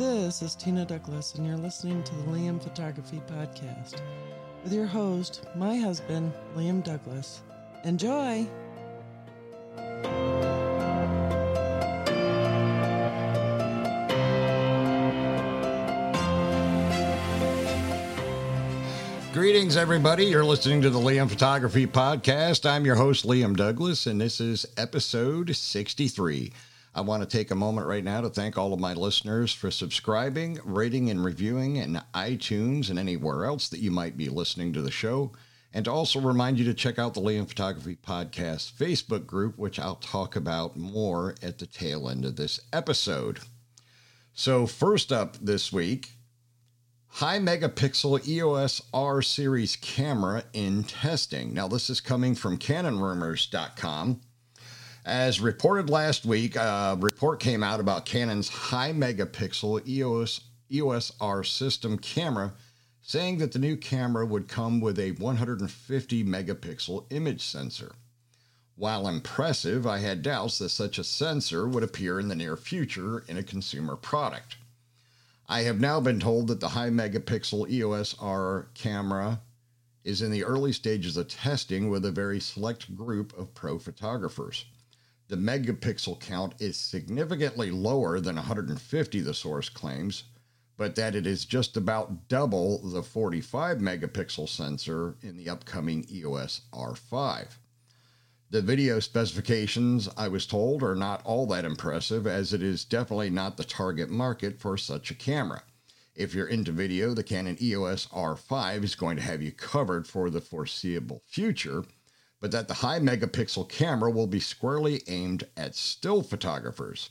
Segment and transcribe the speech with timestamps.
[0.00, 4.00] This is Tina Douglas, and you're listening to the Liam Photography Podcast
[4.64, 7.42] with your host, my husband, Liam Douglas.
[7.84, 8.46] Enjoy!
[19.34, 20.24] Greetings, everybody.
[20.24, 22.64] You're listening to the Liam Photography Podcast.
[22.64, 26.54] I'm your host, Liam Douglas, and this is episode 63.
[26.92, 29.70] I want to take a moment right now to thank all of my listeners for
[29.70, 34.82] subscribing, rating, and reviewing in iTunes and anywhere else that you might be listening to
[34.82, 35.30] the show.
[35.72, 39.78] And to also remind you to check out the Liam Photography Podcast Facebook group, which
[39.78, 43.38] I'll talk about more at the tail end of this episode.
[44.32, 46.10] So, first up this week,
[47.06, 51.54] high megapixel EOS R series camera in testing.
[51.54, 54.22] Now, this is coming from CanonRumors.com.
[55.06, 61.42] As reported last week, a report came out about Canon's high megapixel EOS, EOS R
[61.42, 62.52] system camera,
[63.00, 67.92] saying that the new camera would come with a 150 megapixel image sensor.
[68.76, 73.20] While impressive, I had doubts that such a sensor would appear in the near future
[73.20, 74.58] in a consumer product.
[75.48, 79.40] I have now been told that the high megapixel EOS R camera
[80.04, 84.66] is in the early stages of testing with a very select group of pro photographers.
[85.30, 90.24] The megapixel count is significantly lower than 150, the source claims,
[90.76, 96.62] but that it is just about double the 45 megapixel sensor in the upcoming EOS
[96.72, 97.46] R5.
[98.50, 103.30] The video specifications, I was told, are not all that impressive, as it is definitely
[103.30, 105.62] not the target market for such a camera.
[106.16, 110.28] If you're into video, the Canon EOS R5 is going to have you covered for
[110.28, 111.84] the foreseeable future,
[112.40, 117.10] but that the high megapixel camera will be squarely aimed at still photographers.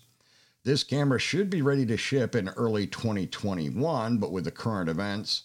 [0.64, 5.44] This camera should be ready to ship in early 2021, but with the current events,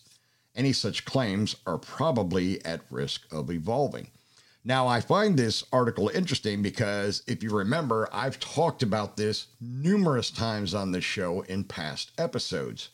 [0.57, 4.09] any such claims are probably at risk of evolving.
[4.65, 10.31] Now, I find this article interesting because if you remember, I've talked about this numerous
[10.31, 12.89] times on this show in past episodes.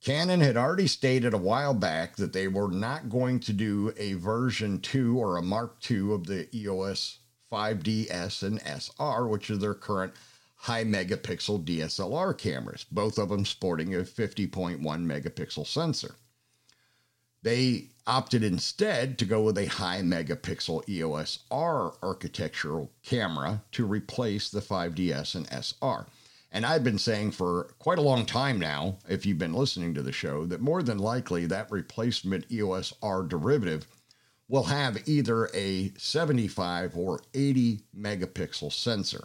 [0.00, 4.12] Canon had already stated a while back that they were not going to do a
[4.14, 7.18] version 2 or a Mark II of the EOS
[7.50, 10.14] 5DS and SR, which are their current
[10.54, 16.14] high megapixel DSLR cameras, both of them sporting a 50.1 megapixel sensor.
[17.42, 24.50] They opted instead to go with a high megapixel EOS R architectural camera to replace
[24.50, 26.06] the 5DS and SR.
[26.50, 30.02] And I've been saying for quite a long time now, if you've been listening to
[30.02, 33.86] the show, that more than likely that replacement EOS R derivative
[34.48, 39.24] will have either a 75 or 80 megapixel sensor.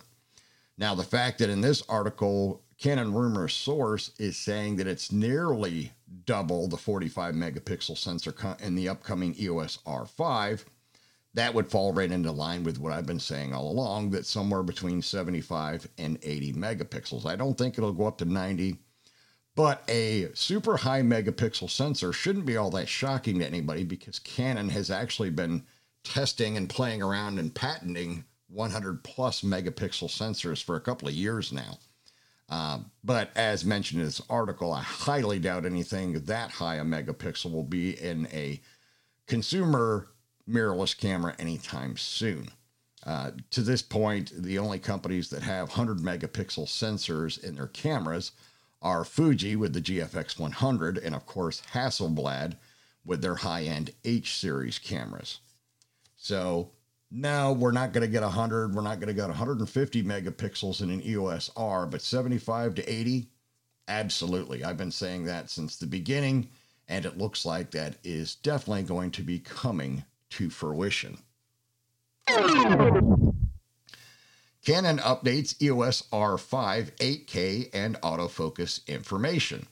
[0.77, 5.93] Now, the fact that in this article, Canon Rumor Source is saying that it's nearly
[6.25, 10.65] double the 45 megapixel sensor in the upcoming EOS R5
[11.33, 14.63] that would fall right into line with what I've been saying all along that somewhere
[14.63, 17.25] between 75 and 80 megapixels.
[17.25, 18.77] I don't think it'll go up to 90,
[19.55, 24.69] but a super high megapixel sensor shouldn't be all that shocking to anybody because Canon
[24.69, 25.63] has actually been
[26.03, 31.51] testing and playing around and patenting 100 plus megapixel sensors for a couple of years
[31.51, 31.77] now.
[32.49, 37.51] Uh, but as mentioned in this article, I highly doubt anything that high a megapixel
[37.51, 38.61] will be in a
[39.27, 40.09] consumer
[40.47, 42.49] mirrorless camera anytime soon.
[43.05, 48.31] Uh, to this point, the only companies that have 100 megapixel sensors in their cameras
[48.81, 52.55] are Fuji with the GFX 100 and, of course, Hasselblad
[53.05, 55.39] with their high end H series cameras.
[56.15, 56.71] So,
[57.11, 58.73] no, we're not going to get 100.
[58.73, 63.27] We're not going to get 150 megapixels in an EOS R, but 75 to 80,
[63.87, 64.63] absolutely.
[64.63, 66.49] I've been saying that since the beginning,
[66.87, 71.17] and it looks like that is definitely going to be coming to fruition.
[74.65, 79.67] Canon updates EOS R5 8K and autofocus information.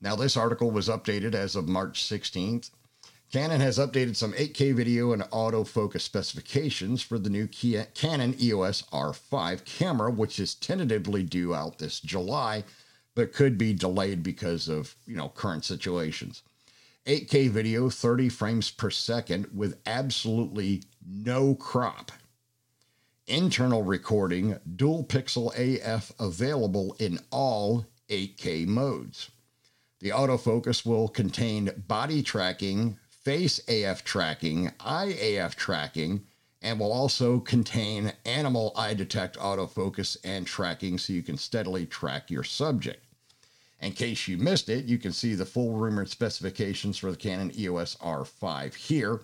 [0.00, 2.70] Now, this article was updated as of March 16th.
[3.32, 9.64] Canon has updated some 8K video and autofocus specifications for the new Canon EOS R5
[9.64, 12.62] camera, which is tentatively due out this July,
[13.14, 16.42] but could be delayed because of, you know, current situations.
[17.06, 22.10] 8K video, 30 frames per second with absolutely no crop.
[23.28, 29.30] Internal recording, dual pixel AF available in all 8K modes.
[30.00, 36.24] The autofocus will contain body tracking, face AF tracking, eye AF tracking,
[36.60, 42.32] and will also contain animal eye detect autofocus and tracking so you can steadily track
[42.32, 43.05] your subject.
[43.80, 47.52] In case you missed it, you can see the full rumored specifications for the Canon
[47.58, 49.20] EOS R5 here,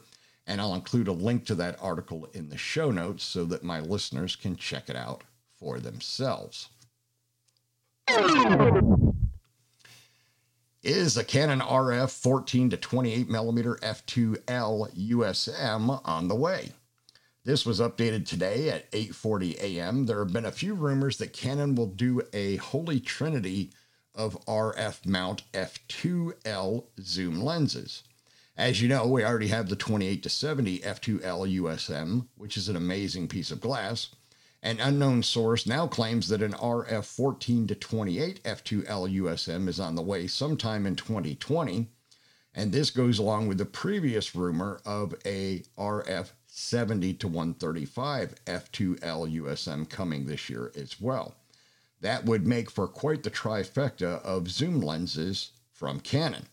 [0.47, 3.81] and I'll include a link to that article in the show notes so that my
[3.81, 5.25] listeners can check it out
[5.59, 6.69] for themselves.
[10.83, 16.73] Is the Canon RF 14 to 28 millimeter f2L USM on the way?
[17.45, 20.07] This was updated today at 8:40 a.m.
[20.07, 23.71] There have been a few rumors that Canon will do a holy trinity
[24.15, 28.03] of RF mount f2L zoom lenses.
[28.57, 32.77] As you know, we already have the 28 to 70 f2L USM, which is an
[32.77, 34.09] amazing piece of glass.
[34.63, 39.95] An unknown source now claims that an RF 14 to 28 f2L USM is on
[39.95, 41.89] the way sometime in 2020,
[42.55, 49.35] and this goes along with the previous rumor of a RF 70 to 135 f2L
[49.41, 51.35] USM coming this year as well.
[52.03, 56.49] That would make for quite the trifecta of zoom lenses from Canon.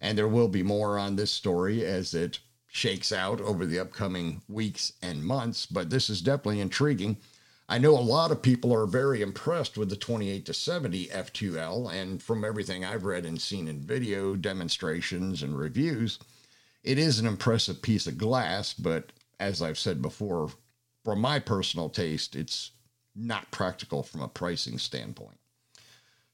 [0.00, 4.42] And there will be more on this story as it shakes out over the upcoming
[4.48, 7.16] weeks and months, but this is definitely intriguing.
[7.68, 11.92] I know a lot of people are very impressed with the 28 to 70 F2L,
[11.92, 16.18] and from everything I've read and seen in video demonstrations and reviews,
[16.82, 20.50] it is an impressive piece of glass, but as I've said before,
[21.04, 22.72] from my personal taste, it's
[23.18, 25.38] not practical from a pricing standpoint.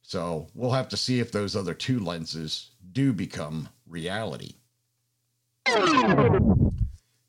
[0.02, 4.54] So we'll have to see if those other two lenses do become reality.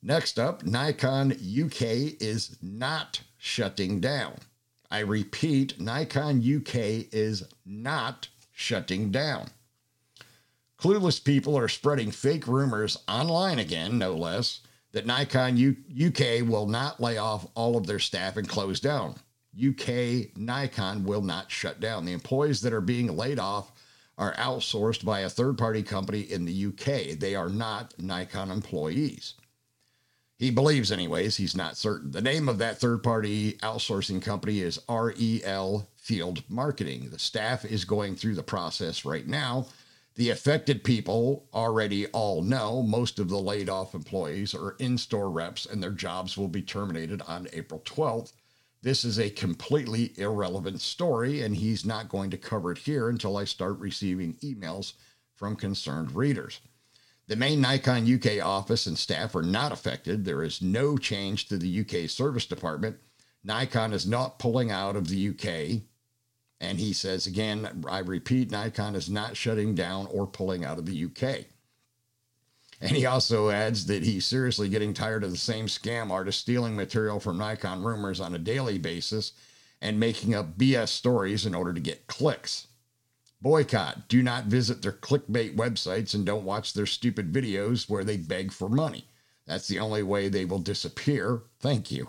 [0.02, 1.82] Next up, Nikon UK
[2.20, 4.36] is not shutting down.
[4.92, 9.48] I repeat, Nikon UK is not shutting down.
[10.78, 14.60] Clueless people are spreading fake rumors online again, no less,
[14.92, 15.76] that Nikon U-
[16.08, 19.16] UK will not lay off all of their staff and close down.
[19.58, 22.06] UK Nikon will not shut down.
[22.06, 23.72] The employees that are being laid off
[24.18, 27.20] are outsourced by a third party company in the UK.
[27.20, 29.36] They are not Nikon employees.
[30.38, 32.12] He believes, anyways, he's not certain.
[32.12, 37.10] The name of that third party outsourcing company is REL Field Marketing.
[37.10, 39.68] The staff is going through the process right now
[40.16, 45.30] the affected people already all know most of the laid off employees are in store
[45.30, 48.32] reps and their jobs will be terminated on April 12th.
[48.86, 53.36] This is a completely irrelevant story, and he's not going to cover it here until
[53.36, 54.94] I start receiving emails
[55.34, 56.60] from concerned readers.
[57.26, 60.24] The main Nikon UK office and staff are not affected.
[60.24, 62.98] There is no change to the UK service department.
[63.44, 65.82] Nikon is not pulling out of the UK.
[66.62, 70.86] And he says, again, I repeat, Nikon is not shutting down or pulling out of
[70.86, 71.46] the UK.
[72.82, 76.76] And he also adds that he's seriously getting tired of the same scam artists stealing
[76.76, 79.32] material from Nikon rumors on a daily basis
[79.82, 82.68] and making up BS stories in order to get clicks.
[83.42, 84.08] Boycott.
[84.08, 88.52] Do not visit their clickbait websites and don't watch their stupid videos where they beg
[88.52, 89.06] for money.
[89.46, 91.44] That's the only way they will disappear.
[91.60, 92.08] Thank you.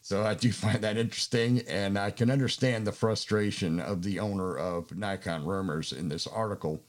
[0.00, 4.56] So I do find that interesting, and I can understand the frustration of the owner
[4.56, 6.82] of Nikon Rumors in this article.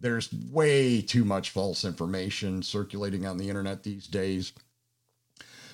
[0.00, 4.52] There's way too much false information circulating on the internet these days.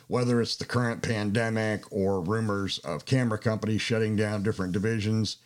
[0.09, 5.39] Whether it's the current pandemic or rumors of camera companies shutting down different divisions,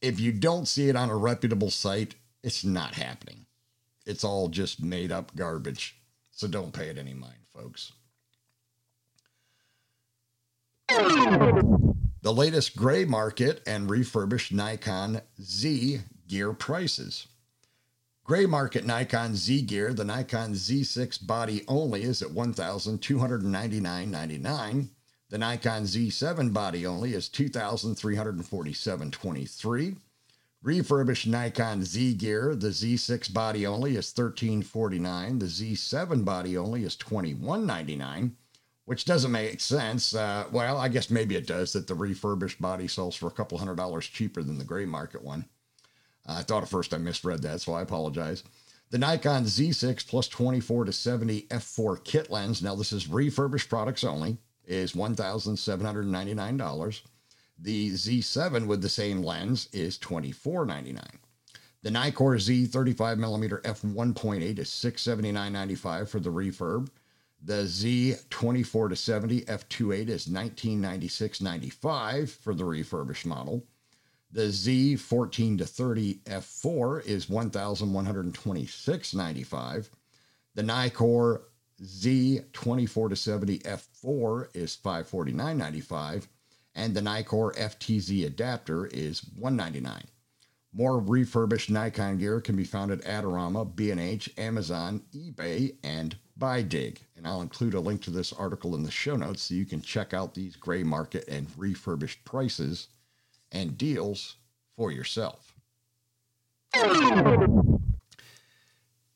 [0.00, 3.46] if you don't see it on a reputable site, it's not happening.
[4.06, 5.96] It's all just made up garbage.
[6.30, 7.92] So don't pay it any mind, folks.
[12.22, 17.26] The latest gray market and refurbished Nikon Z gear prices.
[18.28, 24.88] Gray market Nikon Z gear, the Nikon Z6 body only is at $1,299.99.
[25.30, 29.96] The Nikon Z7 body only is $2,347.23.
[30.62, 35.38] Refurbished Nikon Z gear, the Z6 body only is 1349.
[35.38, 38.36] The Z7 body only is 2199
[38.84, 40.14] which doesn't make sense.
[40.14, 43.58] Uh, well, I guess maybe it does that the refurbished body sells for a couple
[43.58, 45.44] hundred dollars cheaper than the gray market one.
[46.28, 48.44] I thought at first I misread that, so I apologize.
[48.90, 54.02] The Nikon Z6 plus 24 to 70 f4 kit lens, now this is refurbished products
[54.04, 57.00] only, is $1,799.
[57.58, 61.04] The Z7 with the same lens is $24.99.
[61.82, 66.88] The Nikkor Z 35mm f1.8 is $679.95 for the refurb.
[67.42, 73.64] The Z24 to 70 F28 is 1996.95 for the refurbished model.
[74.30, 79.88] The Z14 to 30 F4 is 1126.95.
[80.54, 81.42] The Nikkor
[81.82, 86.26] Z24 to 70 F4 is 549.95
[86.74, 90.04] and the Nikkor FTZ adapter is 199.
[90.72, 96.98] More refurbished Nikon gear can be found at Adorama, B&H, Amazon, eBay, and BuyDig.
[97.16, 99.80] And I'll include a link to this article in the show notes so you can
[99.80, 102.88] check out these gray market and refurbished prices
[103.52, 104.36] and deals
[104.76, 105.54] for yourself.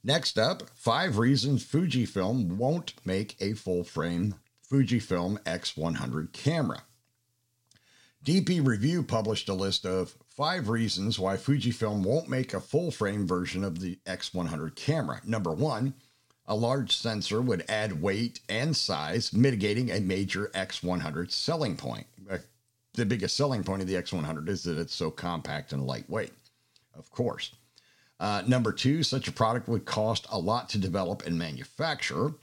[0.05, 4.35] Next up, five reasons Fujifilm won't make a full frame
[4.69, 6.83] Fujifilm X100 camera.
[8.25, 13.27] DP Review published a list of five reasons why Fujifilm won't make a full frame
[13.27, 15.21] version of the X100 camera.
[15.25, 15.95] Number one,
[16.47, 22.07] a large sensor would add weight and size, mitigating a major X100 selling point.
[22.95, 26.33] The biggest selling point of the X100 is that it's so compact and lightweight,
[26.95, 27.53] of course.
[28.21, 32.35] Uh, number two, such a product would cost a lot to develop and manufacture.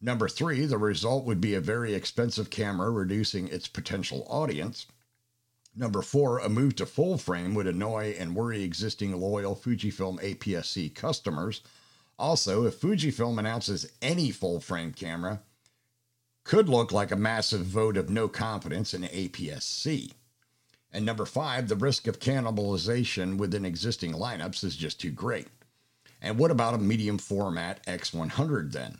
[0.00, 4.86] Number three, the result would be a very expensive camera, reducing its potential audience.
[5.74, 10.90] Number four, a move to full frame would annoy and worry existing loyal Fujifilm APS-C
[10.90, 11.62] customers.
[12.18, 15.40] Also, if Fujifilm announces any full frame camera,
[16.46, 20.12] could look like a massive vote of no confidence in APS-C.
[20.92, 25.48] And number five, the risk of cannibalization within existing lineups is just too great.
[26.22, 28.98] And what about a medium format X100 then?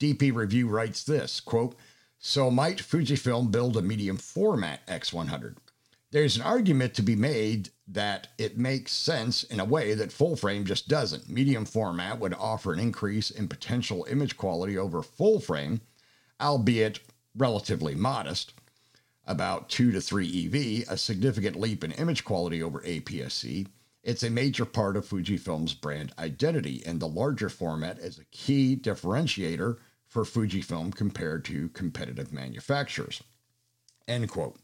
[0.00, 1.76] DP Review writes this quote,
[2.18, 5.56] So might Fujifilm build a medium format X100?
[6.12, 10.34] There's an argument to be made that it makes sense in a way that full
[10.34, 11.28] frame just doesn't.
[11.28, 15.82] Medium format would offer an increase in potential image quality over full frame,
[16.40, 17.00] albeit
[17.36, 18.54] relatively modest,
[19.26, 23.66] about 2 to 3 EV, a significant leap in image quality over APS-C.
[24.02, 28.76] It's a major part of Fujifilm's brand identity, and the larger format is a key
[28.76, 33.22] differentiator for Fujifilm compared to competitive manufacturers.
[34.06, 34.58] End quote.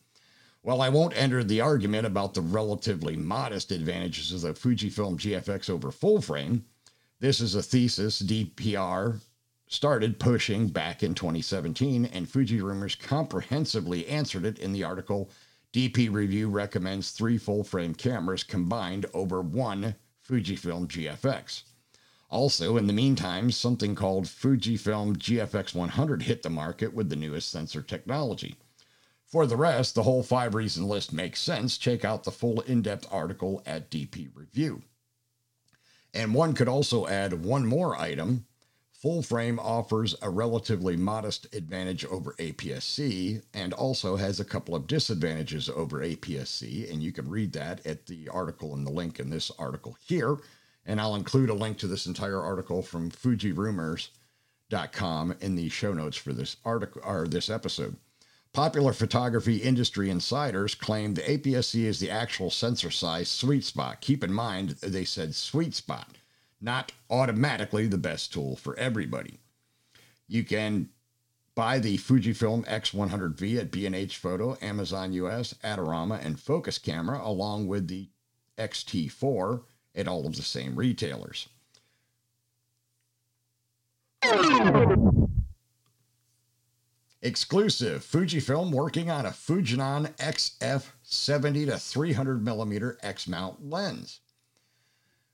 [0.61, 5.69] While I won't enter the argument about the relatively modest advantages of the Fujifilm GFX
[5.69, 6.65] over full frame,
[7.19, 9.19] this is a thesis DPR
[9.73, 15.31] started pushing back in 2017, and Fuji Rumors comprehensively answered it in the article
[15.73, 19.95] DP Review recommends three full frame cameras combined over one
[20.29, 21.63] Fujifilm GFX.
[22.29, 27.51] Also, in the meantime, something called Fujifilm GFX 100 hit the market with the newest
[27.51, 28.57] sensor technology.
[29.25, 31.79] For the rest, the whole five reason list makes sense.
[31.79, 34.83] Check out the full in depth article at DP Review.
[36.13, 38.45] And one could also add one more item.
[39.03, 44.87] Full frame offers a relatively modest advantage over APS-C and also has a couple of
[44.87, 49.29] disadvantages over APS-C, and you can read that at the article and the link in
[49.29, 50.37] this article here.
[50.87, 56.17] And I'll include a link to this entire article from FujiRumors.com in the show notes
[56.17, 57.97] for this article or this episode.
[58.53, 64.01] Popular photography industry insiders claim the APS-C is the actual sensor size sweet spot.
[64.01, 66.19] Keep in mind, they said sweet spot,
[66.63, 69.41] not automatically the best tool for everybody.
[70.29, 70.89] You can
[71.55, 77.89] buy the Fujifilm X100V at B&H Photo, Amazon US, Adorama, and Focus Camera, along with
[77.89, 78.09] the
[78.57, 79.63] XT4
[79.95, 81.49] at all of the same retailers.
[87.21, 94.22] Exclusive Fujifilm working on a Fujinon XF 70 to 300 millimeter X mount lens.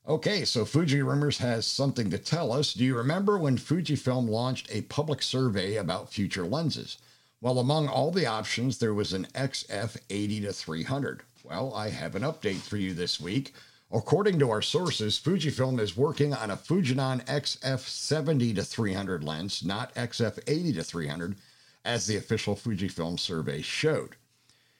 [0.09, 2.73] Okay, so Fuji Rumors has something to tell us.
[2.73, 6.97] Do you remember when Fujifilm launched a public survey about future lenses?
[7.43, 11.25] Well, among all the options, there was an XF 80 to 300.
[11.45, 13.53] Well, I have an update for you this week.
[13.93, 19.63] According to our sources, Fujifilm is working on a Fujinon XF 70 to 300 lens,
[19.63, 21.37] not XF 80 to 300,
[21.85, 24.17] as the official Fujifilm survey showed.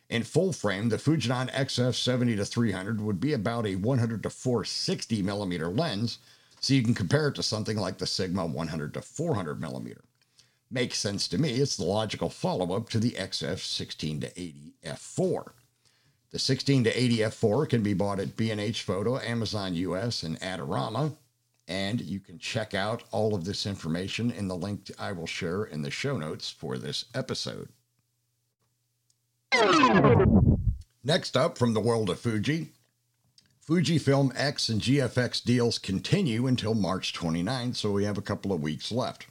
[0.09, 4.31] In full frame, the Fujinon XF 70 to 300 would be about a 100 to
[4.31, 6.19] 460 millimeter lens,
[6.61, 10.05] so you can compare it to something like the Sigma 100 to 400 millimeter.
[10.71, 11.55] Makes sense to me.
[11.55, 15.53] It's the logical follow up to the XF 16 to 80 f4.
[16.31, 21.17] The 16 to 80 f4 can be bought at B&H Photo, Amazon US, and Adorama,
[21.67, 25.65] and you can check out all of this information in the link I will share
[25.65, 27.69] in the show notes for this episode.
[31.05, 32.69] Next up from the world of Fuji,
[33.67, 38.63] Fujifilm X and GFX deals continue until March 29, so we have a couple of
[38.63, 39.27] weeks left.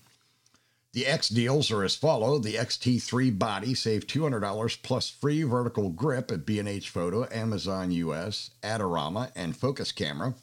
[0.93, 6.31] The X deals are as follow: the XT3 body save $200 plus free vertical grip
[6.31, 10.33] at B&H Photo, Amazon US, Adorama, and Focus Camera.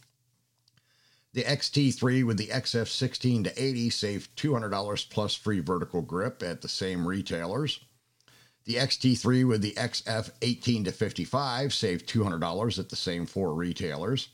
[1.32, 6.68] The XT3 with the XF16 to 80 save $200 plus free vertical grip at the
[6.68, 7.80] same retailers.
[8.66, 14.28] The XT3 with the XF18 to 55 saved $200 at the same four retailers.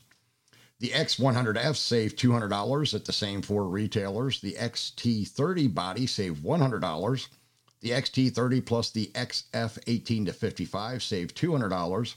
[0.79, 4.39] The X100F saved $200 at the same four retailers.
[4.39, 7.27] The XT30 body saved $100.
[7.81, 12.15] The XT30 plus the XF18 to 55 saved $200.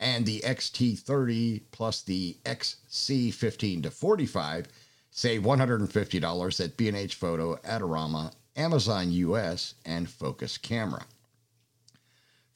[0.00, 4.66] And the XT30 plus the XC15 to 45
[5.12, 11.06] saved $150 at B&H Photo, Adorama, Amazon US, and Focus Camera.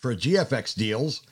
[0.06, 1.22] For GFX deals,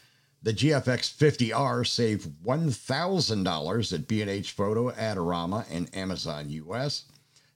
[0.43, 7.04] the GFX 50R saved $1,000 at B&H Photo, Adorama, and Amazon US.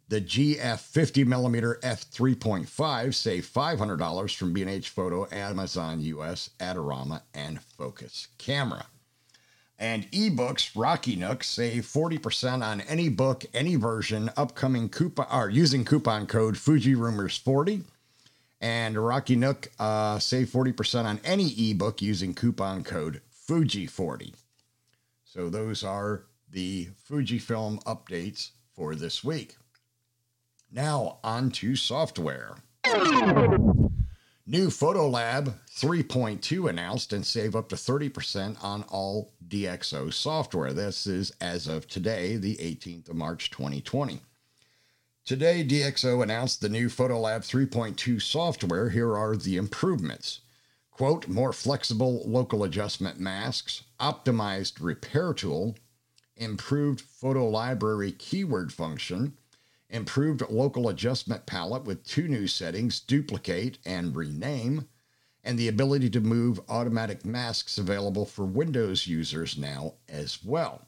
[0.06, 8.86] The GF 50mm f3.5 saved $500 from B&H Photo, Amazon US, Adorama, and Focus Camera.
[9.76, 15.84] And ebooks, Rocky Nook save 40% on any book, any version, upcoming coupon or using
[15.84, 17.82] coupon code Fuji Rumors 40
[18.60, 24.34] and Rocky Nook uh, save 40% on any ebook using coupon code Fuji40.
[25.24, 29.56] So those are the Fujifilm updates for this week.
[30.70, 32.56] Now on to software.
[34.50, 40.72] New Photolab 3.2 announced and save up to 30% on all DxO software.
[40.72, 44.22] This is as of today, the 18th of March 2020.
[45.28, 48.88] Today, DxO announced the new Photolab 3.2 software.
[48.88, 50.40] Here are the improvements.
[50.90, 55.76] Quote, more flexible local adjustment masks, optimized repair tool,
[56.38, 59.34] improved photo library keyword function,
[59.90, 64.88] improved local adjustment palette with two new settings, duplicate and rename,
[65.44, 70.86] and the ability to move automatic masks available for Windows users now as well.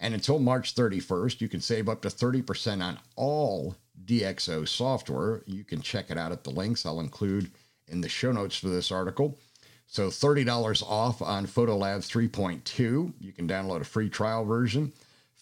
[0.00, 5.42] And until March 31st, you can save up to 30% on all DxO software.
[5.46, 7.50] You can check it out at the links I'll include
[7.88, 9.38] in the show notes for this article.
[9.86, 13.12] So $30 off on Photolab 3.2.
[13.18, 14.92] You can download a free trial version.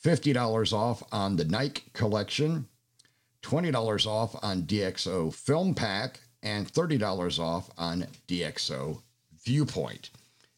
[0.03, 2.67] $50 off on the Nik Collection.
[3.43, 6.21] $20 off on DxO Film Pack.
[6.43, 9.03] And $30 off on DxO
[9.45, 10.11] Viewpoint.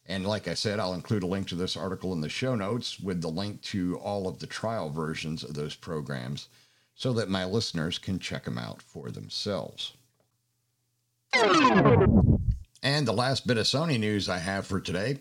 [0.09, 2.99] And like I said, I'll include a link to this article in the show notes
[2.99, 6.47] with the link to all of the trial versions of those programs
[6.95, 9.93] so that my listeners can check them out for themselves.
[12.81, 15.19] And the last bit of Sony news I have for today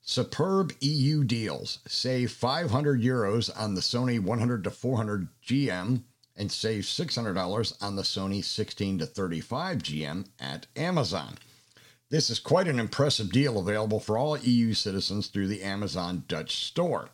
[0.00, 1.80] superb EU deals.
[1.86, 6.02] Save 500 euros on the Sony 100 to 400 GM
[6.34, 11.36] and save $600 on the Sony 16 to 35 GM at Amazon.
[12.10, 16.66] This is quite an impressive deal available for all EU citizens through the Amazon Dutch
[16.66, 17.08] store.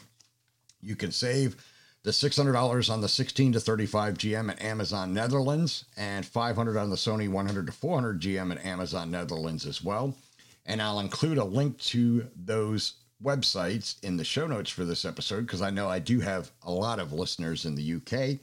[0.80, 1.62] You can save
[2.02, 6.96] the $600 on the 16 to 35 GM at Amazon Netherlands and 500 on the
[6.96, 10.16] Sony 100 to 400 GM at Amazon Netherlands as well.
[10.64, 15.42] And I'll include a link to those websites in the show notes for this episode
[15.42, 18.38] because I know I do have a lot of listeners in the UK.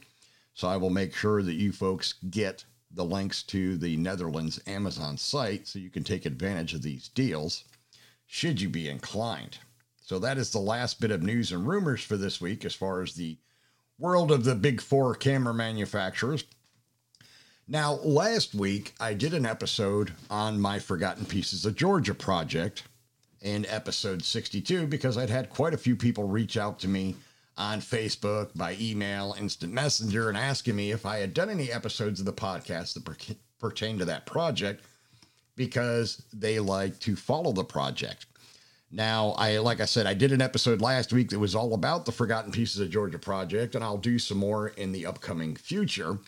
[0.53, 2.63] So I will make sure that you folks get
[2.93, 7.63] the links to the Netherlands Amazon site so you can take advantage of these deals
[8.25, 9.57] should you be inclined.
[10.01, 13.01] So that is the last bit of news and rumors for this week as far
[13.01, 13.37] as the
[13.97, 16.43] world of the big four camera manufacturers.
[17.67, 22.83] Now, last week I did an episode on my Forgotten Pieces of Georgia project
[23.41, 27.15] in episode 62 because I'd had quite a few people reach out to me
[27.57, 32.19] on Facebook, by email, instant messenger, and asking me if I had done any episodes
[32.19, 34.83] of the podcast that per- pertain to that project
[35.55, 38.25] because they like to follow the project.
[38.91, 42.05] Now, I like I said, I did an episode last week that was all about
[42.05, 46.19] the Forgotten Pieces of Georgia project, and I'll do some more in the upcoming future.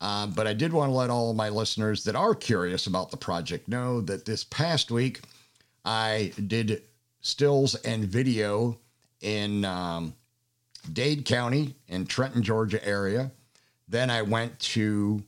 [0.00, 3.10] Um, but I did want to let all of my listeners that are curious about
[3.10, 5.20] the project know that this past week
[5.84, 6.82] I did
[7.20, 8.78] stills and video
[9.20, 10.14] in um,
[10.92, 13.30] Dade County in Trenton, Georgia area.
[13.88, 15.22] Then I went to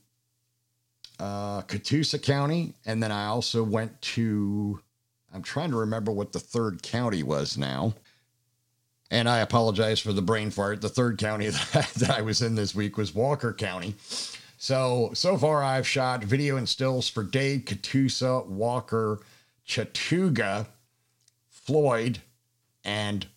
[1.19, 4.79] uh, Catoosa County, and then I also went to.
[5.33, 7.93] I'm trying to remember what the third county was now.
[9.11, 10.81] And I apologize for the brain fart.
[10.81, 13.95] The third county that, that I was in this week was Walker County.
[14.57, 19.19] So, so far I've shot video and stills for Dade, Catoosa, Walker,
[19.67, 20.67] Chattooga,
[21.49, 22.19] Floyd,
[22.83, 23.27] and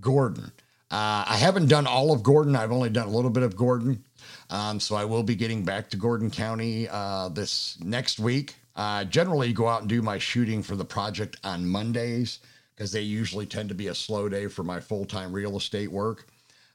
[0.00, 0.52] Gordon.
[0.92, 2.54] Uh, I haven't done all of Gordon.
[2.54, 4.04] I've only done a little bit of Gordon.
[4.50, 8.56] Um, so I will be getting back to Gordon County uh, this next week.
[8.76, 12.40] Uh, generally, go out and do my shooting for the project on Mondays
[12.76, 15.90] because they usually tend to be a slow day for my full time real estate
[15.90, 16.26] work.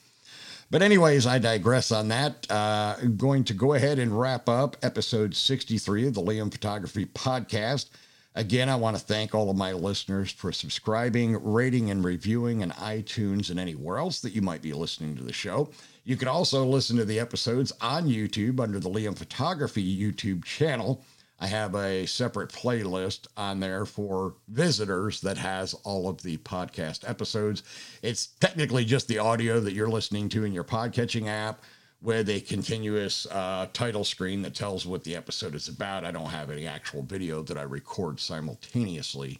[0.70, 2.50] But, anyways, I digress on that.
[2.50, 7.90] Uh, going to go ahead and wrap up episode 63 of the Liam Photography Podcast.
[8.36, 12.70] Again, I want to thank all of my listeners for subscribing, rating, and reviewing in
[12.70, 15.70] iTunes and anywhere else that you might be listening to the show.
[16.04, 21.04] You can also listen to the episodes on YouTube under the Liam Photography YouTube channel.
[21.38, 27.08] I have a separate playlist on there for visitors that has all of the podcast
[27.08, 27.62] episodes.
[28.02, 31.62] It's technically just the audio that you're listening to in your podcatching app
[32.02, 36.04] with a continuous uh, title screen that tells what the episode is about.
[36.04, 39.38] I don't have any actual video that I record simultaneously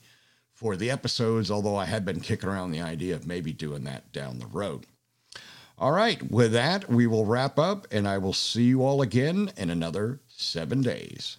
[0.52, 4.12] for the episodes, although I had been kicking around the idea of maybe doing that
[4.12, 4.86] down the road.
[5.80, 9.50] All right, with that, we will wrap up, and I will see you all again
[9.56, 11.38] in another seven days.